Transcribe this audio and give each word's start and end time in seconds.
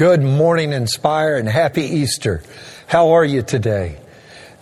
Good 0.00 0.22
morning, 0.22 0.72
Inspire, 0.72 1.36
and 1.36 1.46
happy 1.46 1.82
Easter. 1.82 2.42
How 2.86 3.10
are 3.10 3.24
you 3.26 3.42
today? 3.42 3.98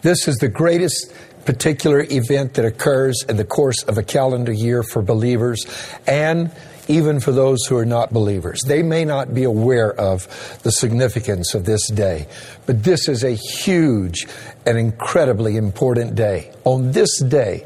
This 0.02 0.26
is 0.26 0.38
the 0.38 0.48
greatest 0.48 1.12
particular 1.44 2.04
event 2.10 2.54
that 2.54 2.64
occurs 2.64 3.24
in 3.28 3.36
the 3.36 3.44
course 3.44 3.84
of 3.84 3.98
a 3.98 4.02
calendar 4.02 4.50
year 4.50 4.82
for 4.82 5.00
believers 5.00 5.64
and 6.08 6.50
even 6.88 7.20
for 7.20 7.30
those 7.30 7.64
who 7.66 7.76
are 7.76 7.84
not 7.84 8.12
believers. 8.12 8.62
They 8.62 8.82
may 8.82 9.04
not 9.04 9.32
be 9.32 9.44
aware 9.44 9.92
of 9.92 10.26
the 10.64 10.72
significance 10.72 11.54
of 11.54 11.64
this 11.64 11.88
day, 11.88 12.26
but 12.66 12.82
this 12.82 13.08
is 13.08 13.22
a 13.22 13.30
huge 13.30 14.26
and 14.66 14.76
incredibly 14.76 15.56
important 15.56 16.16
day. 16.16 16.50
On 16.64 16.90
this 16.90 17.16
day, 17.20 17.64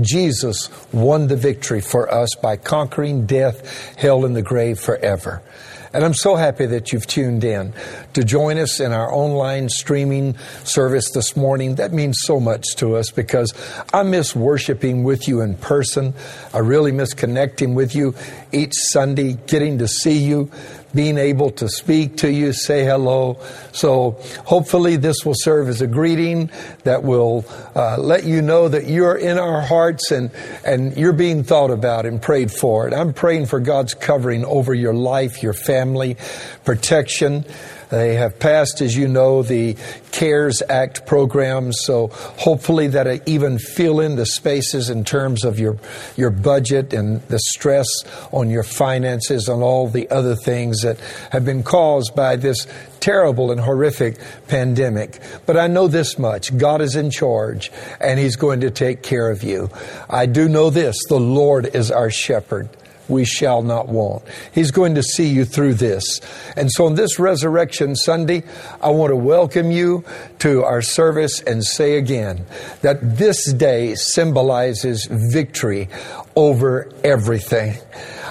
Jesus 0.00 0.70
won 0.90 1.26
the 1.26 1.36
victory 1.36 1.82
for 1.82 2.10
us 2.10 2.30
by 2.40 2.56
conquering 2.56 3.26
death, 3.26 3.94
hell, 3.96 4.24
and 4.24 4.34
the 4.34 4.40
grave 4.40 4.80
forever. 4.80 5.42
And 5.92 6.04
I'm 6.04 6.14
so 6.14 6.36
happy 6.36 6.66
that 6.66 6.92
you've 6.92 7.06
tuned 7.06 7.42
in 7.42 7.72
to 8.12 8.22
join 8.22 8.58
us 8.58 8.78
in 8.78 8.92
our 8.92 9.12
online 9.12 9.68
streaming 9.68 10.36
service 10.62 11.10
this 11.10 11.36
morning. 11.36 11.74
That 11.76 11.92
means 11.92 12.18
so 12.20 12.38
much 12.38 12.64
to 12.76 12.94
us 12.94 13.10
because 13.10 13.52
I 13.92 14.04
miss 14.04 14.36
worshiping 14.36 15.02
with 15.02 15.26
you 15.26 15.40
in 15.40 15.56
person. 15.56 16.14
I 16.54 16.58
really 16.58 16.92
miss 16.92 17.12
connecting 17.12 17.74
with 17.74 17.96
you 17.96 18.14
each 18.52 18.74
Sunday, 18.74 19.32
getting 19.48 19.78
to 19.78 19.88
see 19.88 20.18
you 20.18 20.50
being 20.94 21.18
able 21.18 21.50
to 21.52 21.68
speak 21.68 22.18
to 22.18 22.30
you, 22.30 22.52
say 22.52 22.84
hello. 22.84 23.38
So 23.72 24.12
hopefully 24.44 24.96
this 24.96 25.24
will 25.24 25.34
serve 25.36 25.68
as 25.68 25.80
a 25.80 25.86
greeting 25.86 26.50
that 26.84 27.02
will 27.02 27.44
uh, 27.74 27.98
let 27.98 28.24
you 28.24 28.42
know 28.42 28.68
that 28.68 28.86
you're 28.86 29.16
in 29.16 29.38
our 29.38 29.60
hearts 29.60 30.10
and, 30.10 30.30
and 30.64 30.96
you're 30.96 31.12
being 31.12 31.44
thought 31.44 31.70
about 31.70 32.06
and 32.06 32.20
prayed 32.20 32.50
for. 32.50 32.86
And 32.86 32.94
I'm 32.94 33.12
praying 33.12 33.46
for 33.46 33.60
God's 33.60 33.94
covering 33.94 34.44
over 34.44 34.74
your 34.74 34.94
life, 34.94 35.42
your 35.42 35.52
family, 35.52 36.16
protection. 36.64 37.44
They 37.90 38.14
have 38.14 38.38
passed, 38.38 38.80
as 38.80 38.96
you 38.96 39.08
know, 39.08 39.42
the 39.42 39.76
CARES 40.12 40.62
Act 40.68 41.06
program, 41.06 41.72
so 41.72 42.08
hopefully 42.08 42.86
that 42.88 43.28
even 43.28 43.58
fill 43.58 44.00
in 44.00 44.14
the 44.14 44.26
spaces 44.26 44.90
in 44.90 45.04
terms 45.04 45.44
of 45.44 45.58
your, 45.58 45.76
your 46.16 46.30
budget 46.30 46.92
and 46.92 47.20
the 47.22 47.40
stress 47.40 47.88
on 48.30 48.48
your 48.48 48.62
finances 48.62 49.48
and 49.48 49.62
all 49.62 49.88
the 49.88 50.08
other 50.10 50.36
things 50.36 50.82
that 50.82 51.00
have 51.32 51.44
been 51.44 51.64
caused 51.64 52.14
by 52.14 52.36
this 52.36 52.66
terrible 53.00 53.50
and 53.50 53.60
horrific 53.60 54.18
pandemic. 54.46 55.20
But 55.44 55.56
I 55.56 55.66
know 55.66 55.88
this 55.88 56.18
much 56.18 56.56
God 56.56 56.80
is 56.80 56.94
in 56.94 57.10
charge 57.10 57.72
and 58.00 58.20
He's 58.20 58.36
going 58.36 58.60
to 58.60 58.70
take 58.70 59.02
care 59.02 59.30
of 59.30 59.42
you. 59.42 59.68
I 60.08 60.26
do 60.26 60.48
know 60.48 60.70
this 60.70 60.96
the 61.08 61.18
Lord 61.18 61.74
is 61.74 61.90
our 61.90 62.10
shepherd 62.10 62.68
we 63.10 63.24
shall 63.24 63.62
not 63.62 63.88
want. 63.88 64.22
He's 64.52 64.70
going 64.70 64.94
to 64.94 65.02
see 65.02 65.28
you 65.28 65.44
through 65.44 65.74
this. 65.74 66.20
And 66.56 66.70
so 66.70 66.86
on 66.86 66.94
this 66.94 67.18
Resurrection 67.18 67.96
Sunday, 67.96 68.44
I 68.80 68.90
want 68.90 69.10
to 69.10 69.16
welcome 69.16 69.70
you 69.70 70.04
to 70.38 70.64
our 70.64 70.82
service 70.82 71.42
and 71.42 71.64
say 71.64 71.98
again 71.98 72.46
that 72.82 73.18
this 73.18 73.52
day 73.52 73.94
symbolizes 73.94 75.06
victory 75.10 75.88
over 76.36 76.90
everything. 77.04 77.76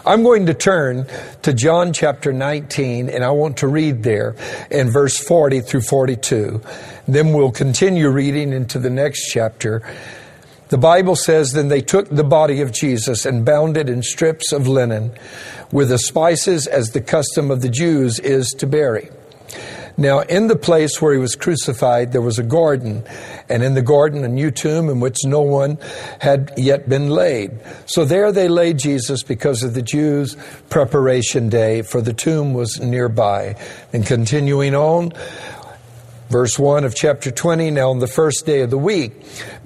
I'm 0.06 0.24
going 0.24 0.46
to 0.46 0.54
turn 0.54 1.06
to 1.44 1.54
John 1.54 1.94
chapter 1.94 2.32
19 2.32 3.10
and 3.10 3.24
I 3.24 3.32
want 3.32 3.58
to 3.58 3.68
read 3.68 4.04
there 4.04 4.36
in 4.72 4.90
verse 4.90 5.18
40 5.18 5.62
through 5.62 5.82
42. 5.82 6.62
Then 7.08 7.34
we'll 7.34 7.52
continue 7.52 8.10
reading 8.10 8.54
into 8.54 8.80
the 8.80 8.90
next 8.90 9.30
chapter 9.32 9.84
the 10.70 10.78
Bible 10.78 11.16
says, 11.16 11.52
Then 11.52 11.68
they 11.68 11.82
took 11.82 12.10
the 12.10 12.24
body 12.24 12.62
of 12.62 12.72
Jesus 12.72 13.26
and 13.26 13.46
bound 13.46 13.76
it 13.76 13.90
in 13.90 14.04
strips 14.04 14.52
of 14.52 14.68
linen 14.68 15.12
with 15.72 15.90
the 15.90 15.98
spices 15.98 16.68
as 16.68 16.92
the 16.92 17.02
custom 17.02 17.52
of 17.52 17.62
the 17.62 17.70
Jews 17.70 18.20
is 18.20 18.50
to 18.60 18.68
bury. 18.68 19.10
Now, 20.00 20.20
in 20.20 20.48
the 20.48 20.56
place 20.56 21.02
where 21.02 21.12
he 21.12 21.20
was 21.20 21.36
crucified, 21.36 22.14
there 22.14 22.22
was 22.22 22.40
a 22.40 22.44
garden, 22.44 23.04
and 23.50 23.62
in 23.62 23.74
the 23.74 23.82
garden, 23.82 24.24
a 24.24 24.30
new 24.30 24.50
tomb 24.50 24.88
in 24.88 25.02
which 25.02 25.26
no 25.26 25.42
one 25.42 25.78
had 26.22 26.54
yet 26.56 26.88
been 26.88 27.10
laid. 27.10 27.52
So 27.86 28.06
there 28.06 28.32
they 28.32 28.48
laid 28.48 28.78
Jesus 28.78 29.24
because 29.24 29.62
of 29.62 29.74
the 29.74 29.82
Jews' 29.82 30.38
preparation 30.70 31.50
day, 31.50 31.82
for 31.82 32.00
the 32.00 32.14
tomb 32.14 32.54
was 32.54 32.80
nearby. 32.80 33.58
And 33.92 34.06
continuing 34.06 34.74
on, 34.74 35.12
Verse 36.30 36.60
1 36.60 36.84
of 36.84 36.94
chapter 36.94 37.32
20, 37.32 37.72
now 37.72 37.90
on 37.90 37.98
the 37.98 38.06
first 38.06 38.46
day 38.46 38.62
of 38.62 38.70
the 38.70 38.78
week, 38.78 39.14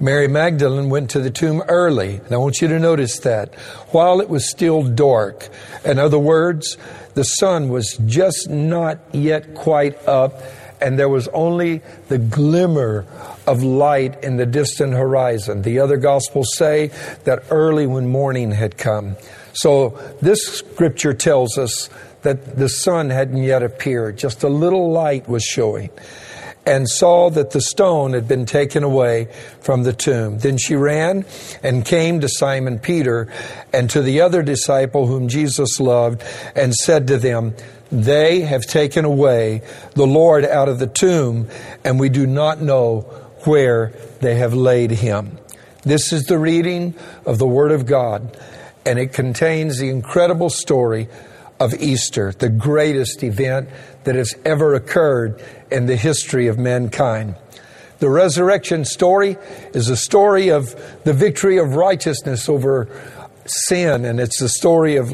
Mary 0.00 0.28
Magdalene 0.28 0.88
went 0.88 1.10
to 1.10 1.20
the 1.20 1.30
tomb 1.30 1.62
early. 1.68 2.16
And 2.16 2.32
I 2.32 2.38
want 2.38 2.62
you 2.62 2.68
to 2.68 2.78
notice 2.78 3.18
that. 3.18 3.54
While 3.90 4.22
it 4.22 4.30
was 4.30 4.48
still 4.48 4.82
dark. 4.82 5.50
In 5.84 5.98
other 5.98 6.18
words, 6.18 6.78
the 7.12 7.22
sun 7.22 7.68
was 7.68 7.98
just 8.06 8.48
not 8.48 8.98
yet 9.12 9.54
quite 9.54 10.08
up, 10.08 10.40
and 10.80 10.98
there 10.98 11.10
was 11.10 11.28
only 11.28 11.82
the 12.08 12.16
glimmer 12.16 13.04
of 13.46 13.62
light 13.62 14.24
in 14.24 14.38
the 14.38 14.46
distant 14.46 14.94
horizon. 14.94 15.60
The 15.60 15.80
other 15.80 15.98
gospels 15.98 16.56
say 16.56 16.92
that 17.24 17.44
early 17.50 17.86
when 17.86 18.08
morning 18.08 18.52
had 18.52 18.78
come. 18.78 19.16
So 19.52 19.90
this 20.22 20.42
scripture 20.42 21.12
tells 21.12 21.58
us 21.58 21.90
that 22.22 22.56
the 22.56 22.70
sun 22.70 23.10
hadn't 23.10 23.42
yet 23.42 23.62
appeared, 23.62 24.16
just 24.16 24.42
a 24.42 24.48
little 24.48 24.90
light 24.90 25.28
was 25.28 25.44
showing 25.44 25.90
and 26.66 26.88
saw 26.88 27.30
that 27.30 27.50
the 27.50 27.60
stone 27.60 28.12
had 28.12 28.26
been 28.26 28.46
taken 28.46 28.82
away 28.82 29.28
from 29.60 29.82
the 29.82 29.92
tomb. 29.92 30.38
Then 30.38 30.56
she 30.56 30.74
ran 30.74 31.24
and 31.62 31.84
came 31.84 32.20
to 32.20 32.28
Simon 32.28 32.78
Peter 32.78 33.28
and 33.72 33.90
to 33.90 34.00
the 34.00 34.20
other 34.20 34.42
disciple 34.42 35.06
whom 35.06 35.28
Jesus 35.28 35.78
loved 35.78 36.24
and 36.54 36.74
said 36.74 37.06
to 37.08 37.18
them, 37.18 37.54
They 37.92 38.40
have 38.40 38.66
taken 38.66 39.04
away 39.04 39.62
the 39.94 40.06
Lord 40.06 40.44
out 40.44 40.68
of 40.68 40.78
the 40.78 40.86
tomb, 40.86 41.48
and 41.84 42.00
we 42.00 42.08
do 42.08 42.26
not 42.26 42.60
know 42.60 43.00
where 43.44 43.92
they 44.20 44.36
have 44.36 44.54
laid 44.54 44.90
him. 44.90 45.38
This 45.82 46.12
is 46.14 46.24
the 46.24 46.38
reading 46.38 46.94
of 47.26 47.38
the 47.38 47.46
Word 47.46 47.72
of 47.72 47.84
God, 47.84 48.38
and 48.86 48.98
it 48.98 49.12
contains 49.12 49.78
the 49.78 49.90
incredible 49.90 50.48
story 50.48 51.08
of 51.60 51.74
Easter, 51.74 52.32
the 52.32 52.48
greatest 52.48 53.22
event 53.22 53.68
that 54.04 54.14
has 54.14 54.34
ever 54.44 54.74
occurred 54.74 55.42
in 55.70 55.86
the 55.86 55.96
history 55.96 56.48
of 56.48 56.58
mankind. 56.58 57.36
The 58.00 58.10
resurrection 58.10 58.84
story 58.84 59.38
is 59.72 59.88
a 59.88 59.96
story 59.96 60.50
of 60.50 60.74
the 61.04 61.12
victory 61.12 61.58
of 61.58 61.76
righteousness 61.76 62.48
over 62.48 62.88
sin, 63.46 64.04
and 64.04 64.20
it's 64.20 64.40
the 64.40 64.48
story 64.48 64.96
of 64.96 65.10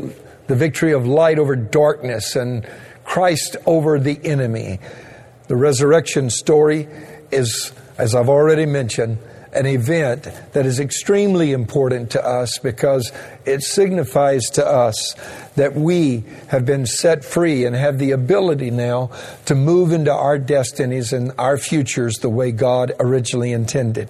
the 0.46 0.56
victory 0.56 0.92
of 0.92 1.06
light 1.06 1.38
over 1.38 1.54
darkness 1.54 2.34
and 2.34 2.66
Christ 3.04 3.56
over 3.66 3.98
the 3.98 4.18
enemy. 4.24 4.80
The 5.48 5.56
resurrection 5.56 6.30
story 6.30 6.88
is, 7.30 7.72
as 7.98 8.14
I've 8.14 8.28
already 8.28 8.66
mentioned, 8.66 9.18
an 9.52 9.66
event 9.66 10.28
that 10.52 10.64
is 10.64 10.78
extremely 10.78 11.52
important 11.52 12.10
to 12.10 12.24
us 12.24 12.58
because 12.58 13.10
it 13.44 13.62
signifies 13.62 14.48
to 14.50 14.64
us 14.66 15.14
that 15.56 15.74
we 15.74 16.24
have 16.48 16.64
been 16.64 16.86
set 16.86 17.24
free 17.24 17.64
and 17.64 17.74
have 17.74 17.98
the 17.98 18.12
ability 18.12 18.70
now 18.70 19.10
to 19.46 19.54
move 19.54 19.92
into 19.92 20.12
our 20.12 20.38
destinies 20.38 21.12
and 21.12 21.32
our 21.38 21.58
futures 21.58 22.18
the 22.18 22.28
way 22.28 22.52
God 22.52 22.92
originally 23.00 23.52
intended. 23.52 24.08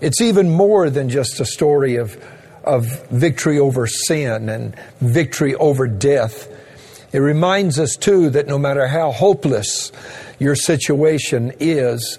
It's 0.00 0.20
even 0.20 0.50
more 0.50 0.90
than 0.90 1.08
just 1.08 1.38
a 1.38 1.46
story 1.46 1.96
of, 1.96 2.20
of 2.64 3.06
victory 3.08 3.60
over 3.60 3.86
sin 3.86 4.48
and 4.48 4.74
victory 5.00 5.54
over 5.54 5.86
death. 5.86 6.48
It 7.12 7.18
reminds 7.18 7.78
us, 7.78 7.94
too, 7.94 8.30
that 8.30 8.48
no 8.48 8.58
matter 8.58 8.88
how 8.88 9.12
hopeless 9.12 9.92
your 10.40 10.56
situation 10.56 11.52
is, 11.60 12.18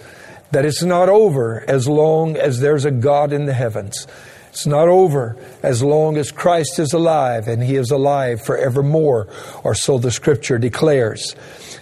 that 0.53 0.66
it's 0.66 0.84
not 0.84 1.09
over 1.09 1.66
as 1.68 1.88
long 1.88 2.38
as 2.38 2.59
there's 2.59 2.86
a 2.86 2.91
God 2.91 3.34
in 3.34 3.46
the 3.46 3.53
heavens. 3.53 4.08
It's 4.50 4.68
not 4.68 4.88
over 4.88 5.36
as 5.64 5.81
long 5.81 6.16
as 6.16 6.31
Christ 6.31 6.78
is 6.78 6.94
alive, 6.94 7.47
and 7.47 7.64
He 7.64 7.75
is 7.75 7.90
alive 7.90 8.46
forevermore, 8.46 9.28
or 9.63 9.74
so 9.74 9.97
the 9.97 10.12
scripture 10.12 10.59
declares. 10.59 11.36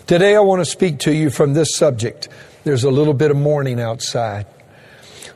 Today 0.07 0.37
I 0.37 0.39
want 0.39 0.61
to 0.61 0.65
speak 0.65 0.99
to 0.99 1.13
you 1.13 1.29
from 1.29 1.53
this 1.53 1.75
subject. 1.75 2.29
There's 2.63 2.85
a 2.85 2.91
little 2.91 3.13
bit 3.13 3.29
of 3.29 3.35
morning 3.35 3.81
outside. 3.81 4.45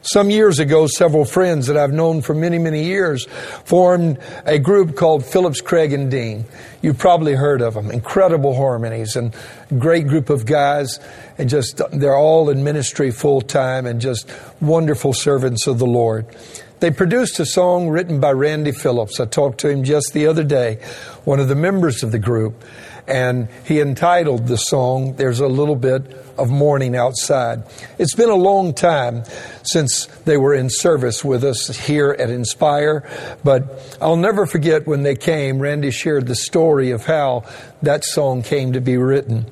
Some 0.05 0.29
years 0.29 0.59
ago, 0.59 0.85
several 0.85 1.25
friends 1.25 1.65
that 1.65 1.77
I've 1.77 1.91
known 1.91 2.21
for 2.21 2.35
many, 2.35 2.59
many 2.59 2.83
years 2.83 3.25
formed 3.65 4.19
a 4.45 4.59
group 4.59 4.95
called 4.95 5.25
Phillips, 5.25 5.61
Craig, 5.61 5.93
and 5.93 6.11
Dean. 6.11 6.45
You've 6.83 6.99
probably 6.99 7.33
heard 7.33 7.59
of 7.59 7.73
them. 7.73 7.89
Incredible 7.89 8.55
harmonies 8.55 9.15
and 9.15 9.35
great 9.79 10.05
group 10.07 10.29
of 10.29 10.45
guys. 10.45 10.99
And 11.39 11.49
just, 11.49 11.81
they're 11.91 12.15
all 12.15 12.51
in 12.51 12.63
ministry 12.63 13.09
full 13.09 13.41
time 13.41 13.87
and 13.87 13.99
just 13.99 14.31
wonderful 14.61 15.11
servants 15.11 15.65
of 15.65 15.79
the 15.79 15.87
Lord. 15.87 16.27
They 16.81 16.91
produced 16.91 17.39
a 17.39 17.45
song 17.45 17.89
written 17.89 18.19
by 18.19 18.31
Randy 18.33 18.73
Phillips. 18.73 19.19
I 19.19 19.25
talked 19.25 19.61
to 19.61 19.69
him 19.69 19.83
just 19.83 20.13
the 20.13 20.27
other 20.27 20.43
day, 20.43 20.75
one 21.23 21.39
of 21.39 21.47
the 21.47 21.55
members 21.55 22.03
of 22.03 22.11
the 22.11 22.19
group. 22.19 22.63
And 23.07 23.47
he 23.65 23.79
entitled 23.79 24.47
the 24.47 24.57
song, 24.57 25.15
There's 25.15 25.39
a 25.39 25.47
Little 25.47 25.75
Bit 25.75 26.03
of 26.37 26.49
Morning 26.49 26.95
Outside. 26.95 27.63
It's 27.97 28.15
been 28.15 28.29
a 28.29 28.35
long 28.35 28.73
time 28.73 29.23
since 29.63 30.05
they 30.25 30.37
were 30.37 30.53
in 30.53 30.69
service 30.69 31.23
with 31.23 31.43
us 31.43 31.67
here 31.85 32.15
at 32.17 32.29
Inspire, 32.29 33.07
but 33.43 33.97
I'll 34.01 34.17
never 34.17 34.45
forget 34.45 34.87
when 34.87 35.03
they 35.03 35.15
came. 35.15 35.59
Randy 35.59 35.91
shared 35.91 36.27
the 36.27 36.35
story 36.35 36.91
of 36.91 37.05
how 37.05 37.43
that 37.81 38.03
song 38.03 38.43
came 38.43 38.73
to 38.73 38.81
be 38.81 38.97
written. 38.97 39.45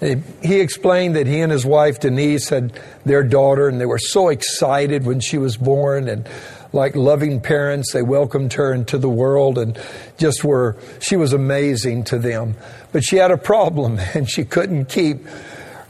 He 0.00 0.60
explained 0.60 1.16
that 1.16 1.26
he 1.26 1.40
and 1.40 1.52
his 1.52 1.66
wife 1.66 2.00
Denise 2.00 2.48
had 2.48 2.72
their 3.04 3.22
daughter, 3.22 3.68
and 3.68 3.80
they 3.80 3.86
were 3.86 3.98
so 3.98 4.28
excited 4.28 5.04
when 5.04 5.20
she 5.20 5.36
was 5.36 5.56
born, 5.56 6.08
and 6.08 6.26
like 6.72 6.94
loving 6.94 7.40
parents, 7.40 7.92
they 7.92 8.02
welcomed 8.02 8.52
her 8.54 8.72
into 8.72 8.98
the 8.98 9.08
world 9.08 9.58
and 9.58 9.78
just 10.18 10.44
were, 10.44 10.76
she 11.00 11.16
was 11.16 11.32
amazing 11.32 12.04
to 12.04 12.18
them. 12.18 12.56
But 12.92 13.04
she 13.04 13.16
had 13.16 13.30
a 13.30 13.36
problem 13.36 13.98
and 14.14 14.28
she 14.28 14.44
couldn't 14.44 14.86
keep 14.86 15.26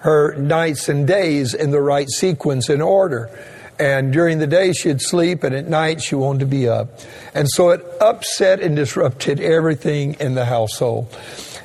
her 0.01 0.35
nights 0.37 0.89
and 0.89 1.07
days 1.07 1.53
in 1.53 1.71
the 1.71 1.81
right 1.81 2.09
sequence 2.09 2.69
and 2.69 2.81
order. 2.81 3.31
And 3.79 4.13
during 4.13 4.39
the 4.39 4.47
day 4.47 4.73
she'd 4.73 5.01
sleep 5.01 5.43
and 5.43 5.55
at 5.55 5.69
night 5.69 6.03
she 6.03 6.15
wanted 6.15 6.41
to 6.41 6.47
be 6.47 6.69
up. 6.69 7.01
And 7.35 7.49
so 7.51 7.71
it 7.71 7.85
upset 8.01 8.61
and 8.61 8.77
disrupted 8.77 9.41
everything 9.41 10.15
in 10.21 10.35
the 10.35 10.45
household. 10.45 11.15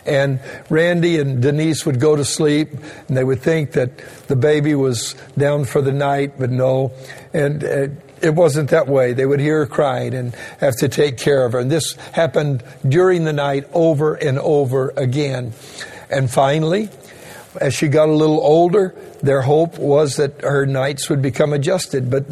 And 0.05 0.39
Randy 0.69 1.19
and 1.19 1.41
Denise 1.41 1.85
would 1.85 1.99
go 1.99 2.15
to 2.15 2.23
sleep 2.23 2.69
and 3.07 3.17
they 3.17 3.23
would 3.23 3.41
think 3.41 3.71
that 3.71 3.97
the 4.27 4.35
baby 4.35 4.75
was 4.75 5.15
down 5.37 5.65
for 5.65 5.81
the 5.81 5.91
night, 5.91 6.33
but 6.37 6.51
no. 6.51 6.91
And 7.33 7.63
uh, 7.63 7.87
it 8.21 8.33
wasn't 8.33 8.69
that 8.69 8.87
way. 8.87 9.13
They 9.13 9.25
would 9.25 9.39
hear 9.39 9.59
her 9.59 9.65
crying 9.65 10.13
and 10.13 10.35
have 10.59 10.75
to 10.77 10.89
take 10.89 11.17
care 11.17 11.45
of 11.45 11.53
her. 11.53 11.59
And 11.59 11.71
this 11.71 11.93
happened 12.11 12.63
during 12.87 13.23
the 13.23 13.33
night 13.33 13.67
over 13.73 14.15
and 14.15 14.39
over 14.39 14.93
again. 14.95 15.53
And 16.09 16.29
finally, 16.29 16.89
as 17.59 17.73
she 17.73 17.87
got 17.87 18.09
a 18.09 18.13
little 18.13 18.39
older, 18.39 18.95
their 19.21 19.41
hope 19.41 19.77
was 19.77 20.17
that 20.17 20.41
her 20.41 20.65
nights 20.65 21.09
would 21.09 21.21
become 21.21 21.53
adjusted, 21.53 22.09
but 22.09 22.25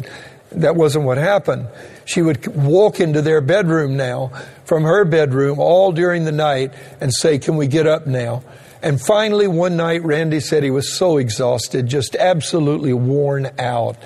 that 0.52 0.76
wasn't 0.76 1.04
what 1.04 1.18
happened. 1.18 1.68
She 2.04 2.22
would 2.22 2.46
walk 2.48 3.00
into 3.00 3.22
their 3.22 3.40
bedroom 3.40 3.96
now 3.96 4.28
from 4.64 4.84
her 4.84 5.04
bedroom 5.04 5.58
all 5.58 5.92
during 5.92 6.24
the 6.24 6.32
night 6.32 6.72
and 7.00 7.12
say, 7.12 7.38
Can 7.38 7.56
we 7.56 7.66
get 7.66 7.86
up 7.86 8.06
now? 8.06 8.42
And 8.84 9.00
finally, 9.00 9.48
one 9.48 9.78
night, 9.78 10.02
Randy 10.02 10.40
said 10.40 10.62
he 10.62 10.70
was 10.70 10.92
so 10.92 11.16
exhausted, 11.16 11.86
just 11.86 12.14
absolutely 12.16 12.92
worn 12.92 13.50
out. 13.58 13.96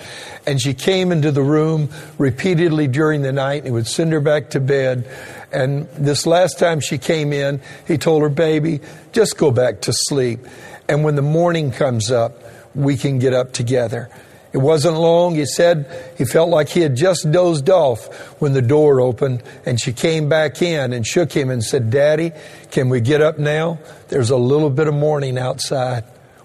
And 0.46 0.62
she 0.62 0.72
came 0.72 1.10
into 1.10 1.32
the 1.32 1.42
room 1.42 1.88
repeatedly 2.16 2.86
during 2.86 3.22
the 3.22 3.32
night 3.32 3.56
and 3.56 3.66
he 3.66 3.72
would 3.72 3.88
send 3.88 4.12
her 4.12 4.20
back 4.20 4.50
to 4.50 4.60
bed. 4.60 5.10
And 5.50 5.88
this 5.90 6.26
last 6.26 6.60
time 6.60 6.78
she 6.78 6.96
came 6.96 7.32
in, 7.32 7.60
he 7.88 7.98
told 7.98 8.22
her, 8.22 8.28
Baby, 8.28 8.80
just 9.10 9.36
go 9.36 9.50
back 9.50 9.80
to 9.82 9.92
sleep. 9.92 10.46
And 10.88 11.02
when 11.02 11.16
the 11.16 11.22
morning 11.22 11.72
comes 11.72 12.12
up, 12.12 12.40
we 12.72 12.96
can 12.96 13.18
get 13.18 13.34
up 13.34 13.52
together. 13.52 14.08
It 14.52 14.58
wasn't 14.58 14.96
long. 14.96 15.34
He 15.34 15.44
said 15.44 16.14
he 16.16 16.24
felt 16.24 16.48
like 16.48 16.68
he 16.70 16.80
had 16.80 16.96
just 16.96 17.30
dozed 17.30 17.68
off 17.68 18.06
when 18.40 18.54
the 18.54 18.62
door 18.62 19.00
opened 19.00 19.42
and 19.66 19.80
she 19.80 19.92
came 19.92 20.28
back 20.28 20.62
in 20.62 20.92
and 20.92 21.06
shook 21.06 21.32
him 21.32 21.50
and 21.50 21.62
said, 21.62 21.90
Daddy, 21.90 22.32
can 22.70 22.88
we 22.88 23.00
get 23.00 23.20
up 23.20 23.38
now? 23.38 23.78
There's 24.08 24.30
a 24.30 24.36
little 24.36 24.70
bit 24.70 24.88
of 24.88 24.94
morning 24.94 25.38
outside. 25.38 26.04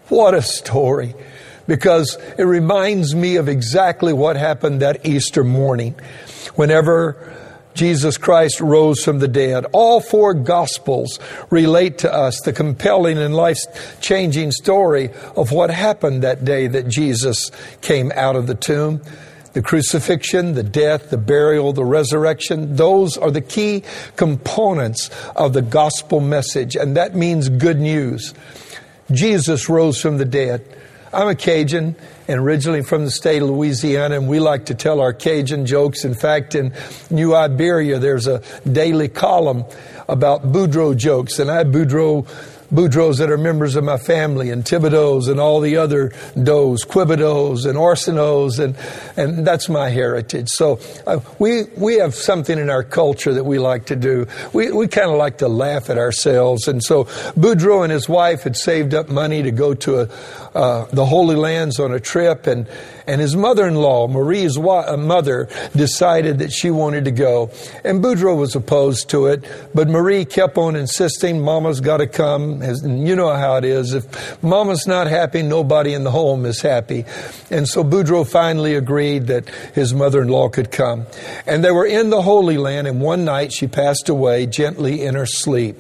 What 0.10 0.34
a 0.34 0.42
story. 0.42 1.16
Because 1.66 2.18
it 2.38 2.44
reminds 2.44 3.16
me 3.16 3.38
of 3.38 3.48
exactly 3.48 4.12
what 4.12 4.36
happened 4.36 4.82
that 4.82 5.06
Easter 5.06 5.46
morning. 5.46 5.96
Whenever 6.56 7.34
Jesus 7.74 8.18
Christ 8.18 8.62
rose 8.62 9.04
from 9.04 9.20
the 9.20 9.28
dead. 9.28 9.66
All 9.74 10.00
four 10.00 10.34
Gospels 10.34 11.20
relate 11.50 12.00
to 12.00 12.14
us 12.14 12.40
the 12.42 12.54
compelling 12.54 13.18
and 13.18 13.36
life 13.36 13.58
changing 14.02 14.52
story 14.52 15.10
of 15.36 15.52
what 15.52 15.70
happened 15.70 16.24
that 16.24 16.46
day 16.46 16.68
that 16.68 16.88
Jesus 16.88 17.52
came 17.82 18.12
out 18.16 18.36
of 18.36 18.48
the 18.48 18.56
tomb. 18.56 19.02
The 19.54 19.62
crucifixion, 19.62 20.56
the 20.56 20.64
death, 20.64 21.12
the 21.12 21.18
burial, 21.18 21.74
the 21.74 21.86
resurrection, 21.86 22.76
those 22.76 23.18
are 23.18 23.30
the 23.30 23.42
key 23.42 23.84
components 24.16 25.12
of 25.36 25.54
the 25.54 25.62
gospel 25.62 26.20
message, 26.20 26.76
and 26.76 26.98
that 26.98 27.16
means 27.16 27.50
good 27.50 27.80
news. 27.80 28.34
Jesus 29.12 29.70
rose 29.70 30.02
from 30.02 30.18
the 30.18 30.26
dead. 30.26 30.66
I'm 31.14 31.28
a 31.28 31.36
Cajun 31.36 31.96
and 32.28 32.40
originally 32.40 32.82
from 32.82 33.06
the 33.06 33.12
state 33.12 33.42
of 33.42 33.50
Louisiana, 33.50 34.16
and 34.16 34.28
we 34.28 34.40
like 34.40 34.66
to 34.66 34.74
tell 34.74 35.00
our 35.00 35.14
Cajun 35.14 35.66
jokes. 35.66 36.06
In 36.06 36.16
fact, 36.16 36.56
in 36.56 36.74
New 37.12 37.36
Iberia, 37.36 38.00
there's 38.00 38.26
a 38.26 38.42
daily 38.70 39.10
column 39.10 39.66
about 40.10 40.52
Boudreaux 40.52 40.98
jokes, 40.98 41.38
and 41.38 41.52
I 41.52 41.64
Boudreaux 41.66 42.28
Boudreaux 42.74 43.18
that 43.18 43.30
are 43.30 43.38
members 43.38 43.76
of 43.76 43.84
my 43.84 43.98
family, 43.98 44.50
and 44.50 44.64
Thibodeaux 44.64 45.30
and 45.30 45.40
all 45.40 45.60
the 45.60 45.78
other 45.78 46.12
Does, 46.42 46.84
Quibideaux 46.84 47.66
and 47.66 47.78
Orsinos, 47.78 48.60
and, 48.60 48.76
and 49.16 49.46
that's 49.46 49.70
my 49.70 49.90
heritage. 49.90 50.50
So 50.50 50.80
uh, 51.06 51.20
we, 51.40 51.64
we 51.78 52.00
have 52.00 52.16
something 52.16 52.58
in 52.58 52.70
our 52.70 52.84
culture 52.84 53.34
that 53.34 53.44
we 53.44 53.60
like 53.60 53.86
to 53.88 53.96
do. 53.96 54.26
We, 54.54 54.72
we 54.72 54.88
kind 54.88 55.12
of 55.12 55.18
like 55.18 55.38
to 55.38 55.48
laugh 55.48 55.90
at 55.90 55.98
ourselves. 55.98 56.68
And 56.68 56.84
so 56.84 57.04
Boudreaux 57.36 57.84
and 57.84 57.92
his 57.92 58.10
wife 58.10 58.44
had 58.44 58.56
saved 58.56 58.94
up 58.94 59.10
money 59.10 59.44
to 59.44 59.52
go 59.52 59.74
to 59.76 60.02
a, 60.02 60.10
uh, 60.56 60.86
the 60.92 61.06
Holy 61.06 61.36
Lands 61.36 61.80
on 61.80 61.94
a 61.94 62.00
trip, 62.00 62.48
and, 62.48 62.68
and 63.08 63.20
his 63.22 63.36
mother-in-law, 63.36 64.08
Marie's 64.08 64.58
uh, 64.58 64.98
mother, 64.98 65.50
decided 65.76 66.40
that 66.40 66.52
she 66.52 66.72
wanted 66.72 67.06
to 67.06 67.12
go. 67.12 67.52
And 67.84 68.04
Boudreaux 68.04 68.38
was 68.38 68.56
opposed 68.56 69.10
to 69.10 69.28
it, 69.28 69.44
but 69.74 69.88
Marie 69.88 70.26
kept 70.26 70.58
on 70.58 70.76
insisting, 70.76 71.42
Mama's 71.42 71.82
got 71.82 71.98
to 71.98 72.08
come. 72.08 72.62
And 72.62 73.08
you 73.08 73.16
know 73.16 73.34
how 73.34 73.56
it 73.58 73.66
is. 73.66 73.94
If 73.94 74.42
Mama's 74.44 74.88
not 74.88 75.08
happy, 75.08 75.42
nobody 75.42 75.94
in 75.94 76.04
the 76.04 76.12
home 76.12 76.46
is 76.46 76.62
happy. 76.62 77.06
And 77.50 77.68
so 77.68 77.84
Boudreaux 77.84 78.28
finally 78.28 78.76
agreed 78.76 79.28
that 79.28 79.50
his 79.74 79.94
mother-in-law 79.94 80.50
could 80.50 80.72
come. 80.72 81.06
And 81.46 81.64
they 81.64 81.72
were 81.72 81.86
in 81.86 82.10
the 82.10 82.22
Holy 82.22 82.58
Land, 82.58 82.88
and 82.88 83.02
one 83.02 83.26
night 83.26 83.52
she 83.54 83.68
passed 83.68 84.10
away 84.10 84.46
gently 84.46 85.04
in 85.04 85.16
her 85.16 85.26
sleep. 85.26 85.78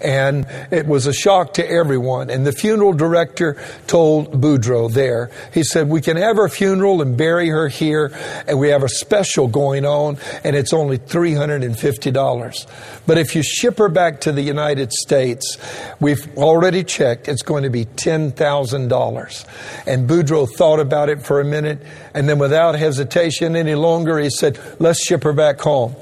And 0.00 0.46
it 0.70 0.86
was 0.86 1.06
a 1.06 1.12
shock 1.12 1.54
to 1.54 1.68
everyone. 1.68 2.30
And 2.30 2.46
the 2.46 2.52
funeral 2.52 2.92
director 2.92 3.56
told 3.86 4.40
Boudreaux 4.40 4.92
there, 4.92 5.30
he 5.52 5.64
said, 5.64 5.88
we 5.88 6.00
can 6.00 6.16
have 6.16 6.36
her 6.36 6.48
funeral 6.58 7.00
and 7.00 7.16
bury 7.16 7.48
her 7.48 7.68
here, 7.68 8.10
and 8.48 8.58
we 8.58 8.70
have 8.70 8.82
a 8.82 8.88
special 8.88 9.46
going 9.46 9.86
on, 9.86 10.18
and 10.42 10.56
it's 10.56 10.72
only 10.72 10.98
$350. 10.98 12.66
But 13.06 13.16
if 13.16 13.36
you 13.36 13.44
ship 13.44 13.78
her 13.78 13.88
back 13.88 14.22
to 14.22 14.32
the 14.32 14.42
United 14.42 14.92
States, 14.92 15.56
we've 16.00 16.36
already 16.36 16.82
checked, 16.82 17.28
it's 17.28 17.42
going 17.42 17.62
to 17.62 17.70
be 17.70 17.84
$10,000. 17.84 19.44
And 19.86 20.10
Boudreaux 20.10 20.48
thought 20.56 20.80
about 20.80 21.08
it 21.08 21.22
for 21.22 21.40
a 21.40 21.44
minute, 21.44 21.80
and 22.12 22.28
then 22.28 22.40
without 22.40 22.74
hesitation 22.74 23.54
any 23.54 23.76
longer, 23.76 24.18
he 24.18 24.28
said, 24.28 24.58
let's 24.80 25.06
ship 25.06 25.22
her 25.22 25.32
back 25.32 25.60
home. 25.60 25.94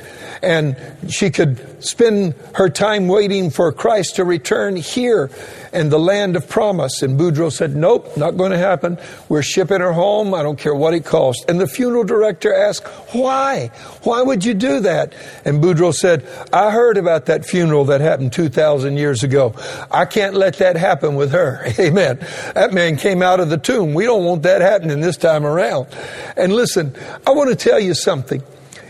And 0.42 0.77
she 1.10 1.30
could 1.30 1.76
spend 1.79 2.34
her 2.55 2.69
time 2.69 3.07
waiting 3.07 3.50
for 3.50 3.72
Christ 3.72 4.15
to 4.15 4.25
return 4.25 4.75
here 4.75 5.29
in 5.74 5.89
the 5.89 6.00
land 6.00 6.36
of 6.36 6.50
promise. 6.50 7.01
And 7.01 7.19
Boudreaux 7.19 7.51
said, 7.51 7.75
Nope, 7.75 8.17
not 8.17 8.38
going 8.38 8.51
to 8.51 8.57
happen. 8.57 8.98
We're 9.29 9.43
shipping 9.43 9.81
her 9.81 9.93
home. 9.93 10.34
I 10.34 10.43
don't 10.43 10.57
care 10.57 10.74
what 10.74 10.93
it 10.93 11.05
costs. 11.05 11.46
And 11.48 11.60
the 11.60 11.67
funeral 11.67 12.03
director 12.03 12.53
asked, 12.53 12.86
Why? 13.13 13.67
Why 14.03 14.22
would 14.22 14.43
you 14.43 14.53
do 14.53 14.79
that? 14.81 15.13
And 15.46 15.63
Boudreaux 15.63 15.93
said, 15.93 16.27
I 16.51 16.72
heard 16.72 16.98
about 16.98 17.27
that 17.27 17.46
funeral 17.46 17.86
that 17.86 18.01
happened 18.01 18.34
2,000 18.34 18.98
years 18.98 19.24
ago. 19.24 19.53
I 19.91 20.05
can't 20.05 20.36
let 20.36 20.57
that 20.57 20.75
happen 20.75 21.15
with 21.15 21.31
her. 21.31 21.63
Amen. 21.79 22.19
That 22.53 22.74
man 22.74 22.98
came 22.98 23.22
out 23.22 23.39
of 23.39 23.50
the 23.50 23.57
tomb. 23.57 23.93
We 23.93 24.05
don't 24.05 24.25
want 24.25 24.43
that 24.43 24.62
happening 24.62 25.01
this 25.01 25.17
time 25.17 25.46
around. 25.46 25.88
And 26.36 26.53
listen, 26.53 26.96
I 27.25 27.31
want 27.31 27.50
to 27.50 27.55
tell 27.55 27.79
you 27.79 27.93
something. 27.93 28.41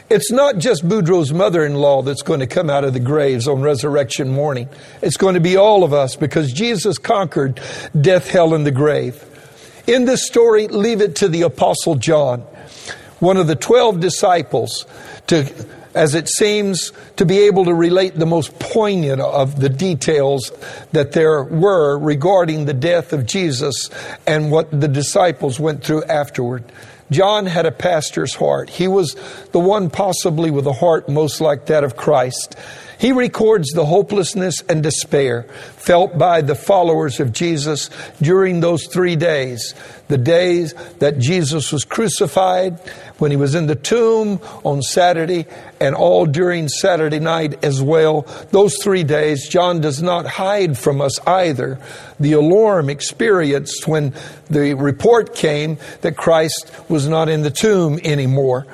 It's 0.10 0.32
not 0.32 0.58
just 0.58 0.88
Boudreaux's 0.88 1.34
mother 1.34 1.66
in 1.66 1.76
law 1.76 2.02
that's 2.02 2.22
going 2.22 2.40
to 2.40 2.48
come 2.48 2.70
out 2.70 2.86
of 2.86 2.94
the 2.94 3.00
graves 3.00 3.46
on 3.46 3.62
resurrection 3.62 4.30
morning. 4.30 4.70
It's 5.02 5.18
going 5.18 5.34
to 5.34 5.42
be 5.42 5.58
all 5.58 5.84
of 5.84 5.92
us 5.92 6.16
because 6.16 6.54
Jesus 6.54 6.98
conquered 6.98 7.60
death, 8.00 8.30
hell, 8.30 8.54
and 8.54 8.66
the 8.66 8.72
grave. 8.72 9.22
In 9.86 10.06
this 10.06 10.26
story, 10.26 10.70
leave 10.70 11.02
it 11.02 11.18
to 11.18 11.28
the 11.28 11.42
Apostle 11.42 11.96
John, 11.96 12.40
one 13.20 13.36
of 13.36 13.48
the 13.48 13.56
12 13.56 14.00
disciples, 14.00 14.86
to 15.28 15.46
as 15.98 16.14
it 16.14 16.30
seems 16.30 16.94
to 17.16 17.26
be 17.26 17.40
able 17.40 17.66
to 17.66 17.74
relate 17.74 18.14
the 18.16 18.26
most 18.26 18.58
poignant 18.60 19.20
of 19.20 19.60
the 19.60 19.68
details 19.68 20.52
that 20.92 21.14
there 21.14 21.44
were 21.44 21.98
regarding 21.98 22.66
the 22.66 22.74
death 22.74 23.14
of 23.14 23.26
Jesus 23.26 23.90
and 24.28 24.52
what 24.52 24.70
the 24.80 24.88
disciples 24.88 25.60
went 25.60 25.84
through 25.84 26.04
afterward. 26.04 26.64
John 27.10 27.46
had 27.46 27.66
a 27.66 27.72
pastor's 27.72 28.36
heart. 28.36 28.70
He 28.70 28.88
was 28.88 29.16
the 29.52 29.60
one 29.60 29.90
possibly 29.90 30.52
with 30.52 30.68
a 30.68 30.74
heart 30.74 31.08
most 31.08 31.40
like 31.42 31.68
that 31.68 31.84
of 31.84 31.96
Christ. 31.96 32.56
He 33.00 33.12
records 33.12 33.72
the 33.72 33.86
hopelessness 33.86 34.62
and 34.68 34.82
despair 34.82 35.44
felt 35.44 36.18
by 36.18 36.42
the 36.42 36.56
followers 36.56 37.20
of 37.20 37.32
Jesus 37.32 37.90
during 38.22 38.60
those 38.60 38.88
three 38.88 39.16
days. 39.16 39.74
The 40.08 40.18
days 40.18 40.74
that 41.00 41.20
Jesus 41.20 41.72
was 41.72 41.84
crucified, 41.84 42.80
when 43.20 43.32
he 43.32 43.38
was 43.38 43.56
in 43.56 43.68
the 43.68 43.76
tomb 43.76 44.40
on 44.64 44.82
Saturday, 44.82 45.46
and 45.80 45.96
all 45.96 46.26
during 46.26 46.70
Saturday 46.70 47.20
night 47.20 47.64
as 47.64 47.82
well. 47.82 48.22
Those 48.52 48.82
three 48.82 49.04
days, 49.04 49.48
John 49.48 49.82
does 49.82 50.02
not 50.02 50.26
hide 50.26 50.78
from 50.78 51.02
us 51.02 51.20
either 51.28 51.80
the 52.20 52.34
alarm 52.34 52.90
experienced 52.90 53.88
when 53.88 54.14
the 54.50 54.74
report 54.74 55.36
came 55.36 55.78
that 56.02 56.18
Christ 56.18 56.72
was 56.90 57.08
not 57.08 57.30
in 57.30 57.44
the 57.44 57.52
tomb 57.52 58.00
anymore. 58.04 58.66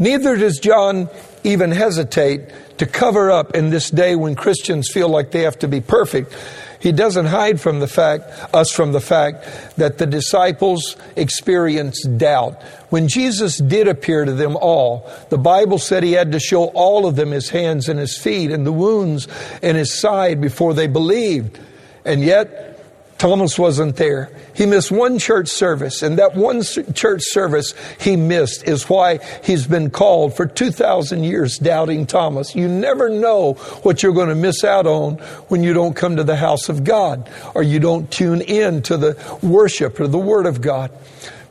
Neither 0.00 0.36
does 0.36 0.58
John 0.58 1.10
even 1.44 1.70
hesitate 1.70 2.48
to 2.78 2.86
cover 2.86 3.30
up 3.30 3.54
in 3.54 3.68
this 3.68 3.90
day 3.90 4.16
when 4.16 4.34
Christians 4.34 4.90
feel 4.90 5.10
like 5.10 5.30
they 5.30 5.42
have 5.42 5.58
to 5.60 5.68
be 5.68 5.82
perfect. 5.82 6.34
He 6.80 6.92
doesn't 6.92 7.26
hide 7.26 7.60
from 7.60 7.80
the 7.80 7.86
fact, 7.86 8.24
us 8.54 8.70
from 8.70 8.92
the 8.92 9.02
fact 9.02 9.44
that 9.76 9.98
the 9.98 10.06
disciples 10.06 10.96
experienced 11.14 12.16
doubt. 12.16 12.62
When 12.88 13.06
Jesus 13.06 13.58
did 13.58 13.86
appear 13.86 14.24
to 14.24 14.32
them 14.32 14.56
all, 14.56 15.10
the 15.28 15.36
Bible 15.36 15.78
said 15.78 16.02
he 16.02 16.12
had 16.12 16.32
to 16.32 16.40
show 16.40 16.64
all 16.68 17.06
of 17.06 17.16
them 17.16 17.32
his 17.32 17.50
hands 17.50 17.90
and 17.90 18.00
his 18.00 18.16
feet 18.16 18.50
and 18.50 18.66
the 18.66 18.72
wounds 18.72 19.28
in 19.60 19.76
his 19.76 19.92
side 19.92 20.40
before 20.40 20.72
they 20.72 20.86
believed. 20.86 21.58
And 22.06 22.22
yet, 22.22 22.79
Thomas 23.20 23.58
wasn't 23.58 23.96
there. 23.96 24.32
He 24.54 24.64
missed 24.64 24.90
one 24.90 25.18
church 25.18 25.48
service, 25.48 26.02
and 26.02 26.18
that 26.18 26.34
one 26.34 26.62
church 26.62 27.20
service 27.22 27.74
he 28.00 28.16
missed 28.16 28.66
is 28.66 28.88
why 28.88 29.18
he's 29.44 29.66
been 29.66 29.90
called 29.90 30.34
for 30.34 30.46
2,000 30.46 31.22
years 31.22 31.58
doubting 31.58 32.06
Thomas. 32.06 32.56
You 32.56 32.66
never 32.66 33.10
know 33.10 33.52
what 33.82 34.02
you're 34.02 34.14
going 34.14 34.30
to 34.30 34.34
miss 34.34 34.64
out 34.64 34.86
on 34.86 35.16
when 35.48 35.62
you 35.62 35.74
don't 35.74 35.94
come 35.94 36.16
to 36.16 36.24
the 36.24 36.34
house 36.34 36.70
of 36.70 36.82
God 36.82 37.28
or 37.54 37.62
you 37.62 37.78
don't 37.78 38.10
tune 38.10 38.40
in 38.40 38.80
to 38.84 38.96
the 38.96 39.38
worship 39.42 40.00
or 40.00 40.06
the 40.06 40.16
Word 40.16 40.46
of 40.46 40.62
God. 40.62 40.90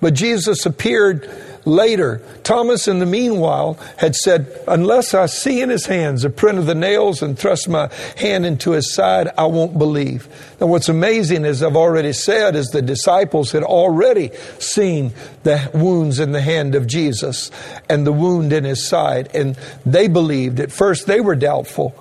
But 0.01 0.15
Jesus 0.15 0.65
appeared 0.65 1.29
later. 1.65 2.21
Thomas, 2.43 2.87
in 2.87 2.99
the 2.99 3.05
meanwhile, 3.05 3.79
had 3.97 4.15
said, 4.15 4.47
Unless 4.67 5.13
I 5.13 5.25
see 5.27 5.61
in 5.61 5.69
his 5.69 5.85
hands 5.85 6.23
the 6.23 6.29
print 6.29 6.59
of 6.59 6.65
the 6.65 6.75
nails 6.75 7.21
and 7.21 7.37
thrust 7.37 7.69
my 7.69 7.89
hand 8.17 8.45
into 8.45 8.71
his 8.71 8.93
side, 8.93 9.29
I 9.37 9.45
won't 9.45 9.77
believe. 9.77 10.27
Now, 10.59 10.67
what's 10.67 10.89
amazing, 10.89 11.45
as 11.45 11.63
I've 11.63 11.75
already 11.75 12.13
said, 12.13 12.55
is 12.55 12.67
the 12.67 12.81
disciples 12.81 13.51
had 13.51 13.63
already 13.63 14.31
seen 14.59 15.13
the 15.43 15.69
wounds 15.73 16.19
in 16.19 16.31
the 16.31 16.41
hand 16.41 16.75
of 16.75 16.87
Jesus 16.87 17.51
and 17.89 18.05
the 18.05 18.13
wound 18.13 18.53
in 18.53 18.63
his 18.63 18.87
side, 18.87 19.29
and 19.33 19.57
they 19.85 20.07
believed. 20.07 20.59
At 20.59 20.71
first, 20.71 21.07
they 21.07 21.21
were 21.21 21.35
doubtful. 21.35 21.95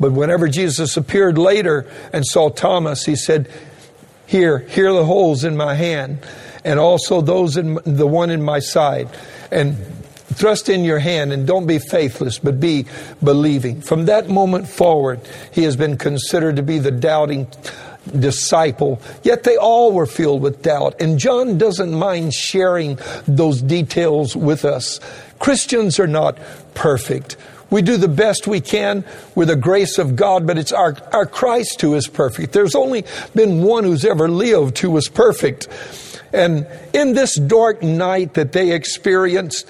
But 0.00 0.12
whenever 0.12 0.48
Jesus 0.48 0.96
appeared 0.96 1.38
later 1.38 1.86
and 2.12 2.26
saw 2.26 2.48
Thomas, 2.50 3.04
he 3.04 3.14
said, 3.14 3.48
Here, 4.26 4.58
here 4.58 4.90
are 4.90 4.94
the 4.94 5.04
holes 5.04 5.44
in 5.44 5.56
my 5.56 5.74
hand 5.74 6.18
and 6.64 6.78
also 6.78 7.20
those 7.20 7.56
in 7.56 7.78
the 7.84 8.06
one 8.06 8.30
in 8.30 8.42
my 8.42 8.58
side. 8.58 9.08
And 9.50 9.76
thrust 10.34 10.68
in 10.68 10.84
your 10.84 10.98
hand 10.98 11.32
and 11.32 11.46
don't 11.46 11.66
be 11.66 11.78
faithless, 11.78 12.38
but 12.38 12.58
be 12.58 12.86
believing. 13.22 13.80
From 13.80 14.06
that 14.06 14.28
moment 14.28 14.68
forward, 14.68 15.20
he 15.52 15.62
has 15.64 15.76
been 15.76 15.98
considered 15.98 16.56
to 16.56 16.62
be 16.62 16.78
the 16.78 16.90
doubting 16.90 17.46
disciple, 18.18 19.00
yet 19.22 19.44
they 19.44 19.56
all 19.56 19.92
were 19.92 20.06
filled 20.06 20.42
with 20.42 20.62
doubt. 20.62 21.00
And 21.00 21.18
John 21.18 21.58
doesn't 21.58 21.92
mind 21.92 22.34
sharing 22.34 22.98
those 23.26 23.62
details 23.62 24.34
with 24.34 24.64
us. 24.64 25.00
Christians 25.38 26.00
are 26.00 26.06
not 26.06 26.38
perfect. 26.74 27.36
We 27.70 27.80
do 27.80 27.96
the 27.96 28.08
best 28.08 28.46
we 28.46 28.60
can 28.60 29.04
with 29.34 29.48
the 29.48 29.56
grace 29.56 29.98
of 29.98 30.14
God, 30.14 30.46
but 30.46 30.58
it's 30.58 30.72
our, 30.72 30.94
our 31.12 31.26
Christ 31.26 31.80
who 31.80 31.94
is 31.94 32.06
perfect. 32.06 32.52
There's 32.52 32.74
only 32.74 33.04
been 33.34 33.62
one 33.62 33.84
who's 33.84 34.04
ever 34.04 34.28
lived 34.28 34.78
who 34.78 34.90
was 34.90 35.08
perfect. 35.08 35.68
And 36.32 36.66
in 36.92 37.14
this 37.14 37.36
dark 37.36 37.82
night 37.82 38.34
that 38.34 38.52
they 38.52 38.72
experienced 38.72 39.68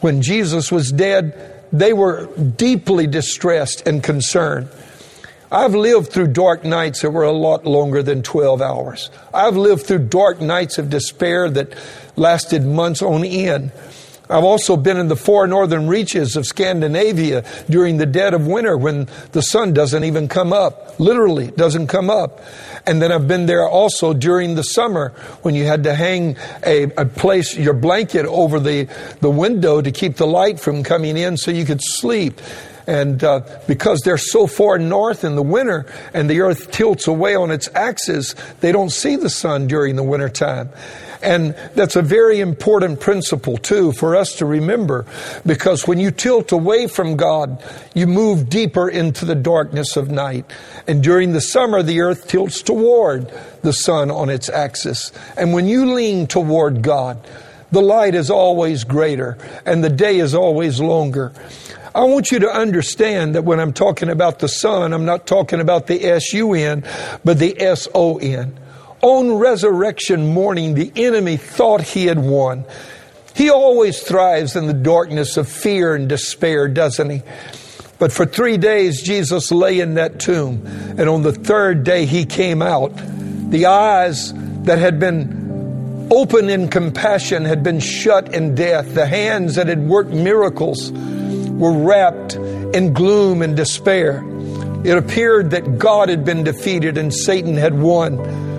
when 0.00 0.20
Jesus 0.20 0.72
was 0.72 0.90
dead, 0.90 1.64
they 1.72 1.92
were 1.92 2.26
deeply 2.36 3.06
distressed 3.06 3.86
and 3.86 4.02
concerned. 4.02 4.68
I've 5.50 5.74
lived 5.74 6.10
through 6.10 6.28
dark 6.28 6.64
nights 6.64 7.02
that 7.02 7.10
were 7.10 7.24
a 7.24 7.32
lot 7.32 7.66
longer 7.66 8.02
than 8.02 8.22
12 8.22 8.62
hours. 8.62 9.10
I've 9.34 9.56
lived 9.56 9.86
through 9.86 10.08
dark 10.08 10.40
nights 10.40 10.78
of 10.78 10.88
despair 10.88 11.50
that 11.50 11.74
lasted 12.16 12.64
months 12.64 13.02
on 13.02 13.24
end. 13.24 13.70
I've 14.32 14.44
also 14.44 14.76
been 14.76 14.96
in 14.96 15.08
the 15.08 15.16
far 15.16 15.46
northern 15.46 15.88
reaches 15.88 16.36
of 16.36 16.46
Scandinavia 16.46 17.44
during 17.68 17.98
the 17.98 18.06
dead 18.06 18.32
of 18.32 18.46
winter 18.46 18.78
when 18.78 19.08
the 19.32 19.42
sun 19.42 19.74
doesn't 19.74 20.04
even 20.04 20.26
come 20.26 20.52
up. 20.52 20.98
Literally, 20.98 21.50
doesn't 21.50 21.88
come 21.88 22.08
up. 22.08 22.40
And 22.86 23.00
then 23.00 23.12
I've 23.12 23.28
been 23.28 23.46
there 23.46 23.68
also 23.68 24.14
during 24.14 24.54
the 24.54 24.62
summer 24.62 25.10
when 25.42 25.54
you 25.54 25.64
had 25.64 25.84
to 25.84 25.94
hang 25.94 26.36
a, 26.64 26.84
a 26.96 27.04
place, 27.04 27.56
your 27.56 27.74
blanket 27.74 28.26
over 28.26 28.58
the, 28.58 28.88
the 29.20 29.30
window 29.30 29.80
to 29.80 29.92
keep 29.92 30.16
the 30.16 30.26
light 30.26 30.58
from 30.58 30.82
coming 30.82 31.16
in 31.16 31.36
so 31.36 31.50
you 31.50 31.64
could 31.64 31.80
sleep. 31.82 32.40
And 32.86 33.22
uh, 33.22 33.42
because 33.68 34.00
they're 34.00 34.18
so 34.18 34.46
far 34.46 34.78
north 34.78 35.24
in 35.24 35.36
the 35.36 35.42
winter 35.42 35.86
and 36.12 36.28
the 36.28 36.40
earth 36.40 36.72
tilts 36.72 37.06
away 37.06 37.36
on 37.36 37.50
its 37.50 37.68
axis, 37.74 38.34
they 38.60 38.72
don't 38.72 38.90
see 38.90 39.16
the 39.16 39.30
sun 39.30 39.68
during 39.68 39.94
the 39.94 40.02
wintertime. 40.02 40.70
And 41.22 41.54
that's 41.74 41.96
a 41.96 42.02
very 42.02 42.40
important 42.40 43.00
principle, 43.00 43.56
too, 43.56 43.92
for 43.92 44.16
us 44.16 44.34
to 44.36 44.46
remember, 44.46 45.06
because 45.46 45.86
when 45.86 45.98
you 45.98 46.10
tilt 46.10 46.50
away 46.52 46.88
from 46.88 47.16
God, 47.16 47.62
you 47.94 48.06
move 48.06 48.48
deeper 48.48 48.88
into 48.88 49.24
the 49.24 49.34
darkness 49.34 49.96
of 49.96 50.10
night. 50.10 50.44
And 50.86 51.02
during 51.02 51.32
the 51.32 51.40
summer, 51.40 51.82
the 51.82 52.00
earth 52.00 52.26
tilts 52.26 52.62
toward 52.62 53.32
the 53.62 53.72
sun 53.72 54.10
on 54.10 54.30
its 54.30 54.48
axis. 54.48 55.12
And 55.36 55.52
when 55.52 55.68
you 55.68 55.94
lean 55.94 56.26
toward 56.26 56.82
God, 56.82 57.24
the 57.70 57.82
light 57.82 58.14
is 58.14 58.28
always 58.28 58.84
greater 58.84 59.38
and 59.64 59.82
the 59.82 59.88
day 59.88 60.18
is 60.18 60.34
always 60.34 60.80
longer. 60.80 61.32
I 61.94 62.04
want 62.04 62.30
you 62.30 62.38
to 62.40 62.48
understand 62.48 63.34
that 63.34 63.44
when 63.44 63.60
I'm 63.60 63.72
talking 63.72 64.08
about 64.08 64.38
the 64.38 64.48
sun, 64.48 64.92
I'm 64.92 65.04
not 65.04 65.26
talking 65.26 65.60
about 65.60 65.86
the 65.86 66.04
S 66.04 66.32
U 66.32 66.54
N, 66.54 66.84
but 67.24 67.38
the 67.38 67.60
S 67.60 67.86
O 67.94 68.18
N. 68.18 68.58
On 69.02 69.32
resurrection 69.32 70.32
morning, 70.32 70.74
the 70.74 70.92
enemy 70.94 71.36
thought 71.36 71.82
he 71.82 72.06
had 72.06 72.20
won. 72.20 72.64
He 73.34 73.50
always 73.50 74.00
thrives 74.00 74.54
in 74.54 74.68
the 74.68 74.72
darkness 74.72 75.36
of 75.36 75.48
fear 75.48 75.96
and 75.96 76.08
despair, 76.08 76.68
doesn't 76.68 77.10
he? 77.10 77.22
But 77.98 78.12
for 78.12 78.26
three 78.26 78.58
days, 78.58 79.02
Jesus 79.02 79.50
lay 79.50 79.80
in 79.80 79.94
that 79.94 80.20
tomb. 80.20 80.64
And 80.98 81.08
on 81.08 81.22
the 81.22 81.32
third 81.32 81.82
day, 81.82 82.06
he 82.06 82.24
came 82.26 82.62
out. 82.62 82.92
The 83.50 83.66
eyes 83.66 84.32
that 84.64 84.78
had 84.78 85.00
been 85.00 86.08
open 86.12 86.48
in 86.48 86.68
compassion 86.68 87.44
had 87.44 87.64
been 87.64 87.80
shut 87.80 88.32
in 88.34 88.54
death. 88.54 88.94
The 88.94 89.06
hands 89.06 89.56
that 89.56 89.66
had 89.66 89.80
worked 89.80 90.10
miracles 90.10 90.92
were 90.92 91.72
wrapped 91.72 92.34
in 92.34 92.92
gloom 92.92 93.42
and 93.42 93.56
despair. 93.56 94.22
It 94.84 94.96
appeared 94.96 95.50
that 95.50 95.78
God 95.78 96.08
had 96.08 96.24
been 96.24 96.44
defeated 96.44 96.98
and 96.98 97.12
Satan 97.12 97.56
had 97.56 97.80
won. 97.80 98.51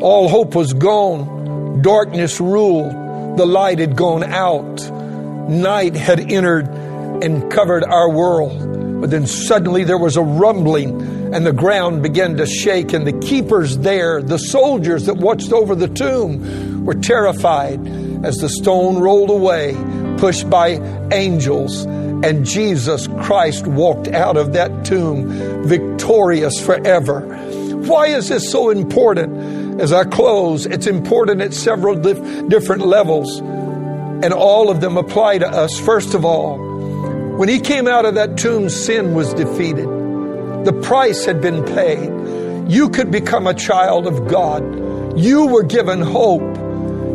All 0.00 0.28
hope 0.28 0.54
was 0.54 0.72
gone. 0.74 1.82
Darkness 1.82 2.40
ruled. 2.40 2.92
The 3.36 3.46
light 3.46 3.78
had 3.80 3.96
gone 3.96 4.22
out. 4.22 4.90
Night 5.48 5.96
had 5.96 6.30
entered 6.30 6.68
and 6.68 7.50
covered 7.50 7.82
our 7.82 8.08
world. 8.08 9.00
But 9.00 9.10
then 9.10 9.26
suddenly 9.26 9.84
there 9.84 9.98
was 9.98 10.16
a 10.16 10.22
rumbling 10.22 11.00
and 11.34 11.44
the 11.44 11.52
ground 11.52 12.02
began 12.02 12.36
to 12.36 12.46
shake 12.46 12.92
and 12.92 13.06
the 13.06 13.12
keepers 13.12 13.78
there, 13.78 14.22
the 14.22 14.38
soldiers 14.38 15.06
that 15.06 15.14
watched 15.14 15.52
over 15.52 15.74
the 15.74 15.88
tomb, 15.88 16.84
were 16.84 16.94
terrified 16.94 17.86
as 18.24 18.36
the 18.36 18.48
stone 18.48 18.98
rolled 18.98 19.30
away, 19.30 19.74
pushed 20.18 20.48
by 20.48 20.80
angels 21.12 21.84
and 22.24 22.44
Jesus 22.44 23.06
Christ 23.20 23.66
walked 23.66 24.08
out 24.08 24.36
of 24.36 24.52
that 24.54 24.84
tomb 24.84 25.64
victorious 25.64 26.64
forever. 26.64 27.20
Why 27.86 28.06
is 28.06 28.28
this 28.28 28.50
so 28.50 28.70
important? 28.70 29.57
As 29.78 29.92
I 29.92 30.04
close, 30.04 30.66
it's 30.66 30.86
important 30.86 31.40
at 31.40 31.54
several 31.54 31.94
dif- 31.94 32.48
different 32.48 32.84
levels, 32.84 33.38
and 33.38 34.32
all 34.32 34.70
of 34.70 34.80
them 34.80 34.96
apply 34.96 35.38
to 35.38 35.48
us. 35.48 35.78
First 35.78 36.14
of 36.14 36.24
all, 36.24 36.58
when 37.38 37.48
he 37.48 37.60
came 37.60 37.86
out 37.86 38.04
of 38.04 38.16
that 38.16 38.36
tomb, 38.36 38.68
sin 38.68 39.14
was 39.14 39.32
defeated. 39.34 39.86
The 40.64 40.78
price 40.82 41.24
had 41.24 41.40
been 41.40 41.64
paid. 41.64 42.10
You 42.68 42.90
could 42.90 43.12
become 43.12 43.46
a 43.46 43.54
child 43.54 44.08
of 44.08 44.26
God. 44.26 45.18
You 45.18 45.46
were 45.46 45.62
given 45.62 46.02
hope. 46.02 46.56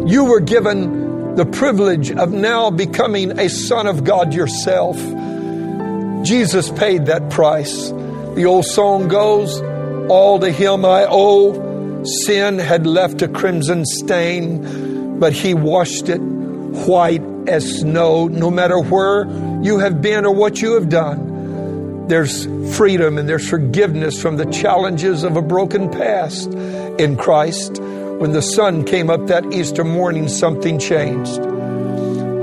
You 0.07 0.23
were 0.23 0.39
given 0.39 1.35
the 1.35 1.45
privilege 1.45 2.11
of 2.11 2.31
now 2.31 2.69
becoming 2.69 3.37
a 3.39 3.49
son 3.49 3.87
of 3.87 4.05
God 4.05 4.33
yourself. 4.33 4.95
Jesus 6.25 6.69
paid 6.71 7.07
that 7.07 7.29
price. 7.29 7.89
The 7.89 8.45
old 8.45 8.65
song 8.65 9.09
goes, 9.09 9.61
All 10.09 10.39
to 10.39 10.49
him 10.49 10.85
I 10.85 11.05
owe. 11.09 11.72
Sin 12.05 12.59
had 12.59 12.85
left 12.85 13.21
a 13.21 13.27
crimson 13.27 13.85
stain, 13.85 15.19
but 15.19 15.31
he 15.31 15.53
washed 15.53 16.09
it 16.09 16.19
white 16.19 17.21
as 17.47 17.79
snow. 17.79 18.27
No 18.27 18.51
matter 18.51 18.77
where 18.79 19.25
you 19.61 19.79
have 19.79 20.01
been 20.01 20.25
or 20.25 20.33
what 20.33 20.61
you 20.61 20.73
have 20.73 20.89
done, 20.89 22.07
there's 22.07 22.45
freedom 22.75 23.17
and 23.17 23.29
there's 23.29 23.49
forgiveness 23.49 24.21
from 24.21 24.35
the 24.35 24.45
challenges 24.45 25.23
of 25.23 25.37
a 25.37 25.41
broken 25.41 25.89
past 25.89 26.51
in 26.51 27.15
Christ. 27.15 27.79
When 27.79 28.33
the 28.33 28.41
sun 28.41 28.83
came 28.83 29.09
up 29.09 29.27
that 29.27 29.53
Easter 29.53 29.83
morning, 29.83 30.27
something 30.27 30.79
changed. 30.79 31.41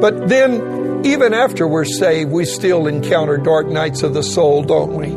But 0.00 0.28
then, 0.28 1.04
even 1.04 1.34
after 1.34 1.68
we're 1.68 1.84
saved, 1.84 2.30
we 2.32 2.46
still 2.46 2.86
encounter 2.86 3.36
dark 3.36 3.66
nights 3.66 4.02
of 4.02 4.14
the 4.14 4.22
soul, 4.22 4.62
don't 4.62 4.94
we? 4.94 5.08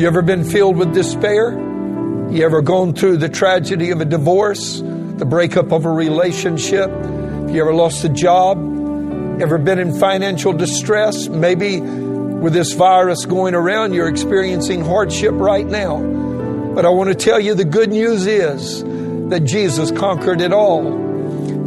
You 0.00 0.08
ever 0.08 0.22
been 0.22 0.44
filled 0.44 0.76
with 0.76 0.92
despair? 0.92 1.69
You 2.30 2.44
ever 2.44 2.62
gone 2.62 2.94
through 2.94 3.16
the 3.16 3.28
tragedy 3.28 3.90
of 3.90 4.00
a 4.00 4.04
divorce, 4.04 4.80
the 4.80 5.26
breakup 5.26 5.72
of 5.72 5.84
a 5.84 5.90
relationship? 5.90 6.88
You 6.88 7.60
ever 7.60 7.74
lost 7.74 8.04
a 8.04 8.08
job? 8.08 8.56
Ever 9.42 9.58
been 9.58 9.80
in 9.80 9.98
financial 9.98 10.52
distress? 10.52 11.26
Maybe 11.28 11.80
with 11.80 12.52
this 12.52 12.72
virus 12.74 13.24
going 13.26 13.56
around, 13.56 13.94
you're 13.94 14.08
experiencing 14.08 14.84
hardship 14.84 15.32
right 15.34 15.66
now. 15.66 16.00
But 16.72 16.86
I 16.86 16.90
want 16.90 17.08
to 17.08 17.16
tell 17.16 17.40
you 17.40 17.54
the 17.54 17.64
good 17.64 17.90
news 17.90 18.26
is 18.26 18.84
that 19.30 19.40
Jesus 19.40 19.90
conquered 19.90 20.40
it 20.40 20.52
all. 20.52 20.86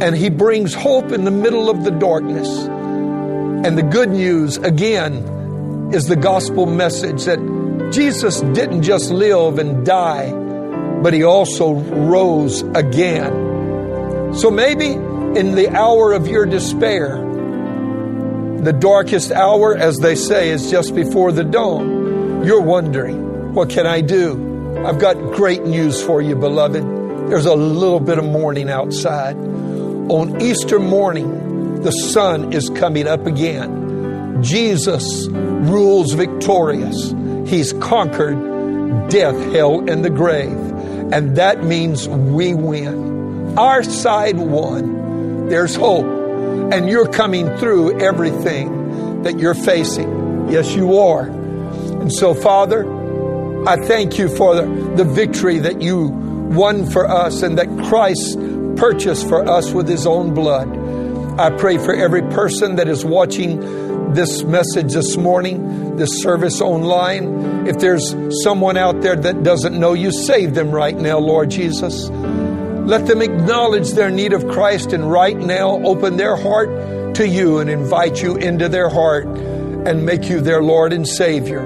And 0.02 0.16
he 0.16 0.30
brings 0.30 0.72
hope 0.72 1.12
in 1.12 1.24
the 1.24 1.30
middle 1.30 1.68
of 1.68 1.84
the 1.84 1.90
darkness. 1.90 2.48
And 2.48 3.76
the 3.76 3.82
good 3.82 4.08
news, 4.08 4.56
again, 4.56 5.90
is 5.92 6.06
the 6.06 6.16
gospel 6.16 6.64
message 6.64 7.26
that 7.26 7.90
Jesus 7.92 8.40
didn't 8.40 8.82
just 8.82 9.10
live 9.10 9.58
and 9.58 9.84
die, 9.84 10.40
but 11.04 11.12
he 11.12 11.22
also 11.22 11.74
rose 11.74 12.62
again. 12.74 14.32
So 14.32 14.50
maybe 14.50 14.86
in 14.86 15.54
the 15.54 15.68
hour 15.68 16.14
of 16.14 16.26
your 16.26 16.46
despair, 16.46 17.18
the 18.62 18.72
darkest 18.72 19.30
hour, 19.30 19.76
as 19.76 19.98
they 19.98 20.14
say, 20.14 20.48
is 20.48 20.70
just 20.70 20.94
before 20.94 21.30
the 21.30 21.44
dawn. 21.44 22.46
You're 22.46 22.62
wondering, 22.62 23.52
what 23.52 23.68
can 23.68 23.86
I 23.86 24.00
do? 24.00 24.80
I've 24.82 24.98
got 24.98 25.16
great 25.34 25.64
news 25.64 26.02
for 26.02 26.22
you, 26.22 26.36
beloved. 26.36 26.82
There's 27.28 27.44
a 27.44 27.54
little 27.54 28.00
bit 28.00 28.16
of 28.16 28.24
morning 28.24 28.70
outside. 28.70 29.36
On 29.36 30.40
Easter 30.40 30.78
morning, 30.78 31.82
the 31.82 31.90
sun 31.90 32.54
is 32.54 32.70
coming 32.70 33.06
up 33.06 33.26
again. 33.26 34.42
Jesus 34.42 35.28
rules 35.28 36.14
victorious. 36.14 37.12
He's 37.46 37.74
conquered 37.74 39.10
death, 39.10 39.36
hell, 39.52 39.86
and 39.86 40.02
the 40.02 40.08
grave. 40.08 40.73
And 41.14 41.36
that 41.36 41.62
means 41.62 42.08
we 42.08 42.54
win. 42.54 43.56
Our 43.56 43.84
side 43.84 44.36
won. 44.36 45.46
There's 45.48 45.76
hope. 45.76 46.06
And 46.72 46.88
you're 46.88 47.06
coming 47.06 47.56
through 47.58 48.00
everything 48.00 49.22
that 49.22 49.38
you're 49.38 49.54
facing. 49.54 50.50
Yes, 50.50 50.74
you 50.74 50.98
are. 50.98 51.26
And 51.26 52.12
so, 52.12 52.34
Father, 52.34 52.84
I 53.64 53.76
thank 53.76 54.18
you 54.18 54.28
for 54.28 54.56
the, 54.56 54.66
the 54.96 55.04
victory 55.04 55.60
that 55.60 55.80
you 55.80 56.08
won 56.08 56.90
for 56.90 57.08
us 57.08 57.42
and 57.42 57.58
that 57.58 57.68
Christ 57.86 58.36
purchased 58.76 59.28
for 59.28 59.48
us 59.48 59.70
with 59.70 59.88
his 59.88 60.08
own 60.08 60.34
blood. 60.34 60.68
I 61.38 61.50
pray 61.56 61.78
for 61.78 61.94
every 61.94 62.22
person 62.22 62.74
that 62.74 62.88
is 62.88 63.04
watching 63.04 64.12
this 64.14 64.42
message 64.42 64.92
this 64.92 65.16
morning, 65.16 65.83
this 65.96 66.22
service 66.22 66.60
online. 66.60 67.66
If 67.66 67.78
there's 67.78 68.14
someone 68.42 68.76
out 68.76 69.00
there 69.00 69.16
that 69.16 69.42
doesn't 69.42 69.78
know 69.78 69.92
you, 69.92 70.12
save 70.12 70.54
them 70.54 70.70
right 70.70 70.96
now, 70.96 71.18
Lord 71.18 71.50
Jesus. 71.50 72.08
Let 72.08 73.06
them 73.06 73.22
acknowledge 73.22 73.92
their 73.92 74.10
need 74.10 74.32
of 74.32 74.46
Christ 74.48 74.92
and 74.92 75.10
right 75.10 75.36
now 75.36 75.82
open 75.84 76.16
their 76.16 76.36
heart 76.36 77.14
to 77.16 77.26
you 77.26 77.58
and 77.58 77.70
invite 77.70 78.22
you 78.22 78.36
into 78.36 78.68
their 78.68 78.88
heart 78.88 79.26
and 79.26 80.04
make 80.04 80.28
you 80.28 80.40
their 80.40 80.62
Lord 80.62 80.92
and 80.92 81.08
Savior. 81.08 81.62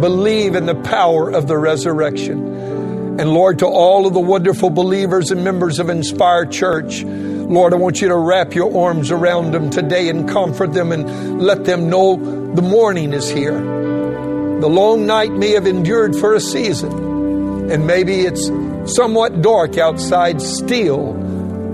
Believe 0.00 0.54
in 0.54 0.66
the 0.66 0.74
power 0.74 1.30
of 1.30 1.46
the 1.46 1.56
resurrection. 1.56 2.89
And 3.18 3.34
Lord, 3.34 3.58
to 3.58 3.66
all 3.66 4.06
of 4.06 4.14
the 4.14 4.20
wonderful 4.20 4.70
believers 4.70 5.30
and 5.30 5.44
members 5.44 5.78
of 5.78 5.90
Inspired 5.90 6.52
Church, 6.52 7.02
Lord, 7.02 7.74
I 7.74 7.76
want 7.76 8.00
you 8.00 8.08
to 8.08 8.16
wrap 8.16 8.54
your 8.54 8.86
arms 8.86 9.10
around 9.10 9.52
them 9.52 9.70
today 9.70 10.08
and 10.08 10.28
comfort 10.28 10.72
them 10.72 10.92
and 10.92 11.42
let 11.42 11.64
them 11.64 11.90
know 11.90 12.16
the 12.54 12.62
morning 12.62 13.12
is 13.12 13.28
here. 13.28 13.58
The 13.58 14.68
long 14.68 15.06
night 15.06 15.32
may 15.32 15.50
have 15.52 15.66
endured 15.66 16.14
for 16.14 16.34
a 16.34 16.40
season, 16.40 17.70
and 17.70 17.86
maybe 17.86 18.20
it's 18.20 18.50
somewhat 18.94 19.42
dark 19.42 19.78
outside 19.78 20.40
still, 20.40 21.12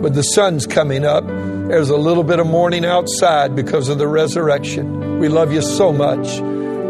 but 0.00 0.14
the 0.14 0.22
sun's 0.22 0.66
coming 0.66 1.04
up. 1.04 1.26
There's 1.26 1.90
a 1.90 1.96
little 1.96 2.24
bit 2.24 2.38
of 2.38 2.46
morning 2.46 2.84
outside 2.84 3.54
because 3.54 3.88
of 3.88 3.98
the 3.98 4.08
resurrection. 4.08 5.18
We 5.18 5.28
love 5.28 5.52
you 5.52 5.62
so 5.62 5.92
much. 5.92 6.38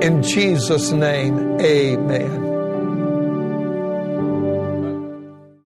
In 0.02 0.22
Jesus' 0.22 0.92
name, 0.92 1.60
amen. 1.60 2.45